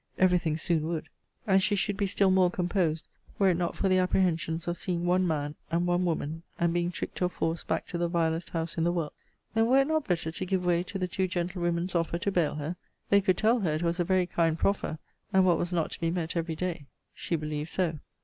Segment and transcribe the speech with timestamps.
[0.17, 1.09] Every thing soon would!
[1.45, 3.07] And she should be still more composed,
[3.37, 6.89] were it not for the apprehensions of seeing one man, and one woman; and being
[6.89, 9.13] tricked or forced back to the vilest house in the world.
[9.53, 12.55] Then were it not better to give way to the two gentlewoman's offer to bail
[12.55, 12.77] her?
[13.11, 14.97] They could tell her, it was a very kind proffer;
[15.31, 16.87] and what was not to be met every day.
[17.13, 17.99] She believed so.